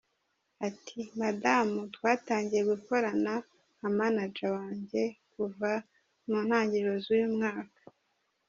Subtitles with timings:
[0.67, 3.33] Ati “Madamu twatangiye gukorana
[3.77, 5.01] nka manager wanjye
[5.33, 5.71] kuva
[6.27, 7.79] mu ntangiriro z’uyu mwaka.